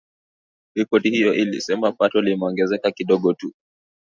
Ripoti 0.75 1.09
hiyo 1.09 1.33
ilisema 1.33 1.91
pato 1.91 2.21
limeongezeka 2.21 2.91
kidogo 2.91 3.33
tu 3.33 3.53